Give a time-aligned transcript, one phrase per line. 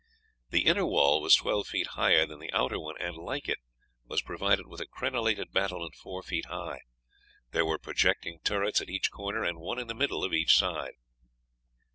[0.49, 3.59] The inner wall was twelve feet higher than the outer one, and, like it,
[4.07, 6.81] was provided with a crenellated battlement four feet high;
[7.51, 10.93] there were projecting turrets at each corner, and one in the middle of each side.